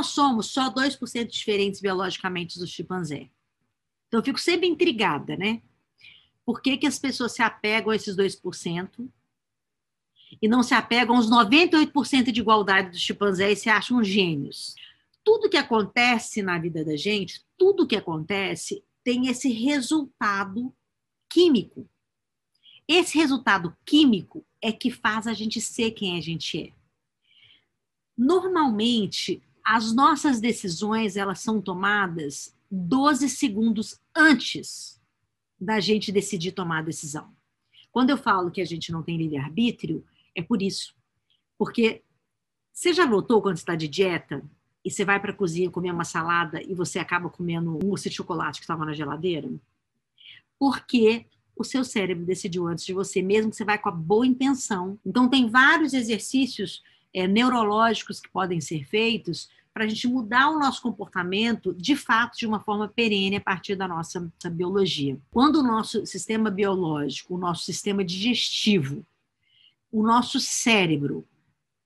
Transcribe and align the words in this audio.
nós 0.00 0.06
somos 0.06 0.46
só 0.46 0.72
2% 0.72 1.26
diferentes 1.26 1.78
biologicamente 1.78 2.58
do 2.58 2.66
chimpanzé. 2.66 3.28
Então, 4.08 4.20
eu 4.20 4.24
fico 4.24 4.40
sempre 4.40 4.66
intrigada, 4.66 5.36
né? 5.36 5.60
Por 6.42 6.62
que, 6.62 6.78
que 6.78 6.86
as 6.86 6.98
pessoas 6.98 7.32
se 7.32 7.42
apegam 7.42 7.90
a 7.90 7.96
esses 7.96 8.16
2% 8.16 9.06
e 10.40 10.48
não 10.48 10.62
se 10.62 10.72
apegam 10.72 11.16
aos 11.16 11.30
98% 11.30 12.32
de 12.32 12.40
igualdade 12.40 12.92
do 12.92 12.98
chimpanzé 12.98 13.52
e 13.52 13.56
se 13.56 13.68
acham 13.68 14.02
gênios? 14.02 14.74
Tudo 15.22 15.50
que 15.50 15.58
acontece 15.58 16.40
na 16.40 16.58
vida 16.58 16.82
da 16.82 16.96
gente, 16.96 17.44
tudo 17.58 17.86
que 17.86 17.94
acontece 17.96 18.82
tem 19.04 19.26
esse 19.26 19.52
resultado 19.52 20.74
químico. 21.28 21.86
Esse 22.88 23.18
resultado 23.18 23.76
químico 23.84 24.46
é 24.62 24.72
que 24.72 24.90
faz 24.90 25.26
a 25.26 25.34
gente 25.34 25.60
ser 25.60 25.90
quem 25.90 26.16
a 26.16 26.22
gente 26.22 26.58
é. 26.58 26.72
Normalmente, 28.16 29.42
as 29.72 29.92
nossas 29.92 30.40
decisões 30.40 31.16
elas 31.16 31.38
são 31.38 31.62
tomadas 31.62 32.52
12 32.68 33.28
segundos 33.28 34.00
antes 34.12 35.00
da 35.60 35.78
gente 35.78 36.10
decidir 36.10 36.50
tomar 36.50 36.78
a 36.78 36.82
decisão. 36.82 37.32
Quando 37.92 38.10
eu 38.10 38.16
falo 38.16 38.50
que 38.50 38.60
a 38.60 38.64
gente 38.64 38.90
não 38.90 39.00
tem 39.00 39.16
livre-arbítrio, 39.16 40.04
é 40.34 40.42
por 40.42 40.60
isso. 40.60 40.92
Porque 41.56 42.02
você 42.72 42.92
já 42.92 43.06
notou 43.06 43.40
quando 43.40 43.58
está 43.58 43.76
de 43.76 43.86
dieta 43.86 44.42
e 44.84 44.90
você 44.90 45.04
vai 45.04 45.20
para 45.20 45.30
a 45.30 45.36
cozinha 45.36 45.70
comer 45.70 45.92
uma 45.92 46.04
salada 46.04 46.60
e 46.60 46.74
você 46.74 46.98
acaba 46.98 47.30
comendo 47.30 47.70
um 47.70 47.78
mousse 47.80 48.10
de 48.10 48.16
chocolate 48.16 48.58
que 48.58 48.64
estava 48.64 48.84
na 48.84 48.92
geladeira? 48.92 49.48
Porque 50.58 51.26
o 51.54 51.62
seu 51.62 51.84
cérebro 51.84 52.26
decidiu 52.26 52.66
antes 52.66 52.84
de 52.84 52.92
você, 52.92 53.22
mesmo 53.22 53.50
que 53.52 53.56
você 53.56 53.64
vai 53.64 53.78
com 53.78 53.88
a 53.88 53.92
boa 53.92 54.26
intenção. 54.26 54.98
Então, 55.06 55.28
tem 55.28 55.48
vários 55.48 55.94
exercícios 55.94 56.82
é, 57.14 57.28
neurológicos 57.28 58.18
que 58.18 58.28
podem 58.28 58.60
ser 58.60 58.84
feitos 58.84 59.48
para 59.72 59.84
a 59.84 59.88
gente 59.88 60.08
mudar 60.08 60.50
o 60.50 60.58
nosso 60.58 60.82
comportamento, 60.82 61.72
de 61.74 61.94
fato, 61.94 62.36
de 62.36 62.46
uma 62.46 62.60
forma 62.60 62.88
perene 62.88 63.36
a 63.36 63.40
partir 63.40 63.76
da 63.76 63.86
nossa, 63.86 64.30
biologia. 64.50 65.18
Quando 65.30 65.56
o 65.56 65.62
nosso 65.62 66.04
sistema 66.04 66.50
biológico, 66.50 67.34
o 67.34 67.38
nosso 67.38 67.64
sistema 67.64 68.04
digestivo, 68.04 69.06
o 69.92 70.02
nosso 70.02 70.40
cérebro, 70.40 71.26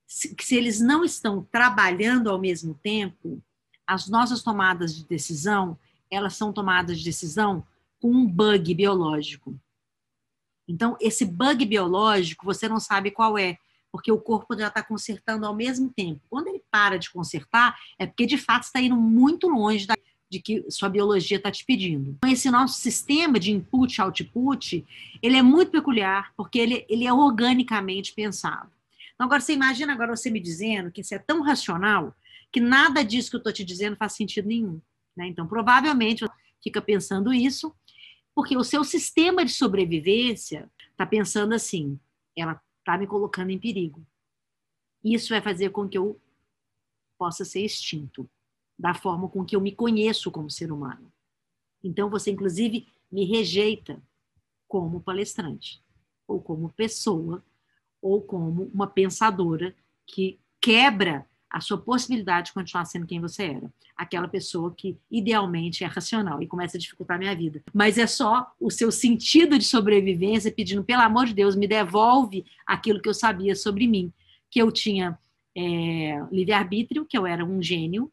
se, 0.06 0.34
se 0.40 0.56
eles 0.56 0.80
não 0.80 1.04
estão 1.04 1.46
trabalhando 1.50 2.30
ao 2.30 2.38
mesmo 2.38 2.74
tempo, 2.82 3.42
as 3.86 4.08
nossas 4.08 4.42
tomadas 4.42 4.94
de 4.96 5.04
decisão, 5.04 5.78
elas 6.10 6.34
são 6.34 6.52
tomadas 6.52 6.98
de 6.98 7.04
decisão 7.04 7.66
com 8.00 8.10
um 8.10 8.26
bug 8.26 8.74
biológico. 8.74 9.58
Então, 10.66 10.96
esse 11.00 11.24
bug 11.24 11.64
biológico, 11.66 12.46
você 12.46 12.68
não 12.68 12.80
sabe 12.80 13.10
qual 13.10 13.36
é, 13.36 13.58
porque 13.94 14.10
o 14.10 14.18
corpo 14.18 14.58
já 14.58 14.66
está 14.66 14.82
consertando 14.82 15.46
ao 15.46 15.54
mesmo 15.54 15.88
tempo. 15.88 16.20
Quando 16.28 16.48
ele 16.48 16.60
para 16.68 16.98
de 16.98 17.08
consertar, 17.12 17.78
é 17.96 18.04
porque 18.04 18.26
de 18.26 18.36
fato 18.36 18.64
está 18.64 18.80
indo 18.80 18.96
muito 18.96 19.46
longe 19.46 19.86
da, 19.86 19.94
de 20.28 20.42
que 20.42 20.68
sua 20.68 20.88
biologia 20.88 21.36
está 21.36 21.48
te 21.48 21.64
pedindo. 21.64 22.10
Então, 22.10 22.28
esse 22.28 22.50
nosso 22.50 22.80
sistema 22.80 23.38
de 23.38 23.52
input 23.52 24.02
output, 24.02 24.84
ele 25.22 25.36
é 25.36 25.42
muito 25.42 25.70
peculiar, 25.70 26.32
porque 26.36 26.58
ele, 26.58 26.84
ele 26.88 27.06
é 27.06 27.12
organicamente 27.12 28.12
pensado. 28.12 28.68
Então, 29.14 29.26
agora 29.26 29.40
você 29.40 29.52
imagina 29.52 29.92
agora 29.92 30.16
você 30.16 30.28
me 30.28 30.40
dizendo 30.40 30.90
que 30.90 31.00
isso 31.00 31.14
é 31.14 31.18
tão 31.20 31.40
racional 31.40 32.12
que 32.50 32.58
nada 32.58 33.04
disso 33.04 33.30
que 33.30 33.36
eu 33.36 33.38
estou 33.38 33.52
te 33.52 33.64
dizendo 33.64 33.94
faz 33.94 34.14
sentido 34.14 34.48
nenhum. 34.48 34.80
Né? 35.16 35.28
Então, 35.28 35.46
provavelmente, 35.46 36.26
fica 36.60 36.82
pensando 36.82 37.32
isso, 37.32 37.72
porque 38.34 38.56
o 38.56 38.64
seu 38.64 38.82
sistema 38.82 39.44
de 39.44 39.52
sobrevivência 39.52 40.68
está 40.90 41.06
pensando 41.06 41.54
assim: 41.54 41.96
ela 42.36 42.60
está 42.84 42.98
me 42.98 43.06
colocando 43.06 43.50
em 43.50 43.58
perigo. 43.58 44.06
Isso 45.02 45.30
vai 45.30 45.40
fazer 45.40 45.70
com 45.70 45.88
que 45.88 45.96
eu 45.96 46.20
possa 47.16 47.44
ser 47.44 47.62
extinto, 47.62 48.28
da 48.78 48.92
forma 48.92 49.28
com 49.28 49.44
que 49.44 49.56
eu 49.56 49.60
me 49.60 49.72
conheço 49.72 50.30
como 50.30 50.50
ser 50.50 50.70
humano. 50.70 51.10
Então, 51.82 52.10
você, 52.10 52.30
inclusive, 52.30 52.86
me 53.10 53.24
rejeita 53.24 54.02
como 54.68 55.00
palestrante, 55.00 55.82
ou 56.26 56.42
como 56.42 56.72
pessoa, 56.72 57.42
ou 58.02 58.20
como 58.20 58.64
uma 58.74 58.86
pensadora 58.86 59.74
que 60.06 60.38
quebra 60.60 61.26
a 61.54 61.60
sua 61.60 61.78
possibilidade 61.78 62.48
de 62.48 62.52
continuar 62.52 62.84
sendo 62.84 63.06
quem 63.06 63.20
você 63.20 63.44
era. 63.44 63.72
Aquela 63.96 64.26
pessoa 64.26 64.74
que 64.76 64.98
idealmente 65.08 65.84
é 65.84 65.86
racional 65.86 66.42
e 66.42 66.48
começa 66.48 66.76
a 66.76 66.80
dificultar 66.80 67.14
a 67.14 67.20
minha 67.20 67.36
vida. 67.36 67.62
Mas 67.72 67.96
é 67.96 68.08
só 68.08 68.52
o 68.58 68.72
seu 68.72 68.90
sentido 68.90 69.56
de 69.56 69.64
sobrevivência 69.64 70.50
pedindo, 70.50 70.82
pelo 70.82 71.02
amor 71.02 71.26
de 71.26 71.32
Deus, 71.34 71.54
me 71.54 71.68
devolve 71.68 72.44
aquilo 72.66 73.00
que 73.00 73.08
eu 73.08 73.14
sabia 73.14 73.54
sobre 73.54 73.86
mim. 73.86 74.12
Que 74.50 74.60
eu 74.60 74.72
tinha 74.72 75.16
é, 75.56 76.20
livre-arbítrio, 76.32 77.06
que 77.06 77.16
eu 77.16 77.24
era 77.24 77.44
um 77.44 77.62
gênio, 77.62 78.10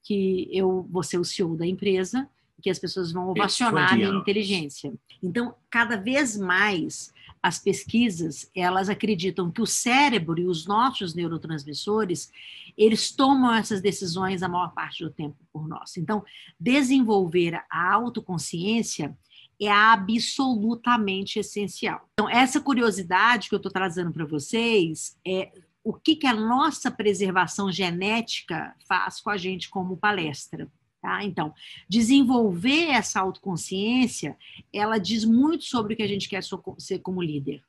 que 0.00 0.48
eu 0.52 0.86
vou 0.88 1.02
ser 1.02 1.18
o 1.18 1.24
CEO 1.24 1.56
da 1.56 1.66
empresa, 1.66 2.30
que 2.62 2.70
as 2.70 2.78
pessoas 2.78 3.12
vão 3.12 3.28
ovacionar 3.28 3.92
a 3.92 3.96
minha 3.96 4.08
inteligência. 4.08 4.92
Então, 5.22 5.54
cada 5.70 5.96
vez 5.96 6.36
mais 6.36 7.12
as 7.42 7.58
pesquisas, 7.58 8.50
elas 8.56 8.88
acreditam 8.88 9.50
que 9.50 9.60
o 9.60 9.66
cérebro 9.66 10.40
e 10.40 10.46
os 10.46 10.66
nossos 10.66 11.14
neurotransmissores, 11.14 12.32
eles 12.76 13.10
tomam 13.10 13.52
essas 13.52 13.82
decisões 13.82 14.42
a 14.42 14.48
maior 14.48 14.72
parte 14.72 15.04
do 15.04 15.10
tempo 15.10 15.36
por 15.52 15.68
nós. 15.68 15.96
Então, 15.98 16.24
desenvolver 16.58 17.62
a 17.70 17.92
autoconsciência 17.92 19.14
é 19.60 19.70
absolutamente 19.70 21.38
essencial. 21.38 22.08
Então, 22.14 22.28
essa 22.28 22.60
curiosidade 22.60 23.48
que 23.48 23.54
eu 23.54 23.58
estou 23.58 23.70
trazendo 23.70 24.10
para 24.10 24.24
vocês 24.24 25.16
é 25.26 25.52
o 25.84 25.92
que, 25.92 26.16
que 26.16 26.26
a 26.26 26.34
nossa 26.34 26.90
preservação 26.90 27.70
genética 27.70 28.74
faz 28.88 29.20
com 29.20 29.28
a 29.28 29.36
gente 29.36 29.68
como 29.68 29.98
palestra. 29.98 30.66
Tá? 31.04 31.22
Então, 31.22 31.52
desenvolver 31.86 32.86
essa 32.86 33.20
autoconsciência, 33.20 34.38
ela 34.72 34.96
diz 34.96 35.22
muito 35.22 35.64
sobre 35.64 35.92
o 35.92 35.96
que 35.98 36.02
a 36.02 36.06
gente 36.06 36.30
quer 36.30 36.42
ser 36.42 36.98
como 37.00 37.22
líder. 37.22 37.62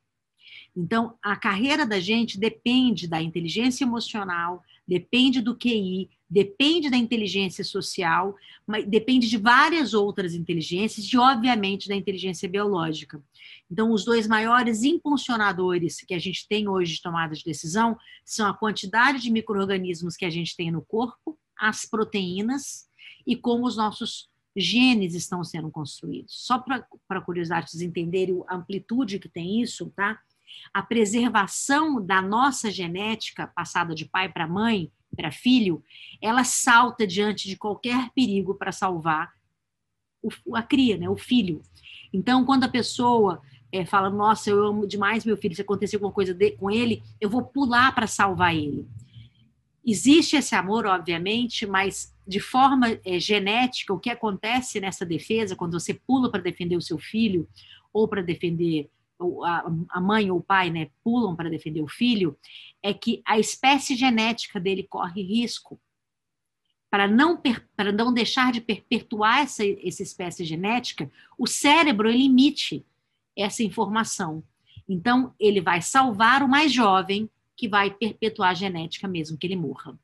Então, 0.74 1.18
a 1.22 1.36
carreira 1.36 1.86
da 1.86 2.00
gente 2.00 2.40
depende 2.40 3.10
da 3.10 3.22
inteligência 3.22 3.84
emocional, 3.84 4.64
depende 4.88 5.42
do 5.42 5.54
QI, 5.54 6.10
depende 6.30 6.90
da 6.90 6.96
inteligência 6.96 7.62
social, 7.66 8.38
mas 8.66 8.88
depende 8.88 9.28
de 9.28 9.38
várias 9.38 9.94
outras 9.94 10.34
inteligências 10.34 11.06
e, 11.06 11.18
obviamente, 11.18 11.90
da 11.90 11.96
inteligência 11.96 12.48
biológica. 12.48 13.22
Então, 13.70 13.92
os 13.92 14.06
dois 14.06 14.28
maiores 14.28 14.82
impulsionadores 14.84 15.98
que 15.98 16.14
a 16.14 16.20
gente 16.20 16.48
tem 16.48 16.70
hoje 16.70 16.94
de 16.94 17.02
tomada 17.02 17.36
de 17.36 17.44
decisão 17.44 17.98
são 18.24 18.48
a 18.48 18.54
quantidade 18.54 19.22
de 19.22 19.30
micro-organismos 19.30 20.16
que 20.16 20.24
a 20.24 20.30
gente 20.30 20.56
tem 20.56 20.72
no 20.72 20.82
corpo, 20.82 21.38
as 21.60 21.86
proteínas 21.86 22.86
e 23.26 23.36
como 23.36 23.66
os 23.66 23.76
nossos 23.76 24.30
genes 24.56 25.14
estão 25.14 25.44
sendo 25.44 25.70
construídos. 25.70 26.46
Só 26.46 26.60
para 26.60 27.22
curiosidade, 27.22 27.70
vocês 27.70 27.82
entenderem 27.82 28.42
a 28.48 28.56
amplitude 28.56 29.20
que 29.20 29.28
tem 29.28 29.62
isso, 29.62 29.92
tá? 29.96 30.20
A 30.74 30.82
preservação 30.82 32.04
da 32.04 32.22
nossa 32.22 32.72
genética, 32.72 33.48
passada 33.48 33.94
de 33.94 34.06
pai 34.06 34.32
para 34.32 34.48
mãe, 34.48 34.90
para 35.16 35.32
filho, 35.32 35.84
ela 36.22 36.44
salta 36.44 37.06
diante 37.06 37.48
de 37.48 37.58
qualquer 37.58 38.10
perigo 38.14 38.56
para 38.56 38.72
salvar 38.72 39.34
o, 40.22 40.56
a 40.56 40.64
cria, 40.64 40.98
né, 40.98 41.10
o 41.10 41.18
filho. 41.18 41.62
Então, 42.12 42.46
quando 42.46 42.64
a 42.64 42.70
pessoa 42.70 43.42
é, 43.72 43.86
fala, 43.86 44.10
nossa, 44.10 44.50
eu 44.50 44.64
amo 44.64 44.88
demais 44.88 45.26
meu 45.26 45.38
filho, 45.38 45.56
se 45.56 45.62
acontecer 45.62 45.98
alguma 45.98 46.12
coisa 46.12 46.34
de, 46.34 46.52
com 46.52 46.72
ele, 46.72 47.04
eu 47.20 47.30
vou 47.30 47.44
pular 47.44 47.94
para 47.94 48.08
salvar 48.08 48.56
ele. 48.56 48.88
Existe 49.86 50.36
esse 50.36 50.56
amor, 50.56 50.86
obviamente, 50.86 51.66
mas 51.66 52.16
de 52.28 52.40
forma 52.40 53.00
é, 53.06 53.20
genética, 53.20 53.94
o 53.94 54.00
que 54.00 54.10
acontece 54.10 54.80
nessa 54.80 55.06
defesa, 55.06 55.56
quando 55.56 55.80
você 55.80 55.94
pula 55.94 56.32
para 56.32 56.42
defender 56.42 56.76
o 56.76 56.82
seu 56.82 56.98
filho, 56.98 57.48
ou 57.94 58.08
para 58.08 58.24
defender 58.24 58.90
a 59.90 60.02
mãe 60.02 60.30
ou 60.30 60.40
o 60.40 60.44
pai, 60.44 60.70
né, 60.70 60.90
pulam 61.04 61.36
para 61.36 61.50
defender 61.50 61.82
o 61.82 61.88
filho, 61.88 62.38
é 62.84 62.94
que 62.94 63.22
a 63.26 63.40
espécie 63.40 63.96
genética 63.96 64.60
dele 64.60 64.84
corre 64.84 65.22
risco. 65.22 65.80
Para 66.90 67.08
não, 67.08 67.42
para 67.76 67.92
não 67.92 68.14
deixar 68.14 68.52
de 68.52 68.60
perpetuar 68.60 69.40
essa, 69.40 69.64
essa 69.66 70.04
espécie 70.04 70.44
genética, 70.44 71.10
o 71.38 71.48
cérebro 71.48 72.10
ele 72.10 72.26
emite 72.26 72.86
essa 73.38 73.64
informação. 73.64 74.44
Então, 74.88 75.34
ele 75.40 75.62
vai 75.62 75.82
salvar 75.82 76.44
o 76.44 76.50
mais 76.50 76.72
jovem, 76.72 77.30
que 77.56 77.68
vai 77.68 77.90
perpetuar 77.92 78.52
a 78.52 78.54
genética 78.54 79.08
mesmo 79.08 79.38
que 79.38 79.48
ele 79.48 79.56
morra. 79.56 79.98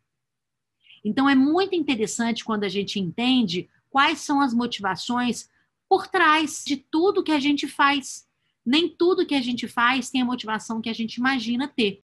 Então, 1.03 1.27
é 1.30 1.36
muito 1.36 1.75
interessante 1.75 2.45
quando 2.45 2.63
a 2.63 2.69
gente 2.69 3.00
entende 3.00 3.69
quais 3.89 4.19
são 4.19 4.42
as 4.42 4.53
motivações 4.53 5.50
por 5.89 6.07
trás 6.07 6.63
de 6.65 6.77
tudo 6.77 7.24
que 7.24 7.31
a 7.31 7.39
gente 7.39 7.68
faz. 7.68 8.27
Nem 8.65 8.88
tudo 8.88 9.25
que 9.25 9.36
a 9.36 9.42
gente 9.42 9.68
faz 9.68 10.09
tem 10.09 10.21
a 10.21 10.25
motivação 10.25 10.81
que 10.81 10.89
a 10.89 10.94
gente 10.94 11.15
imagina 11.15 11.68
ter. 11.68 12.03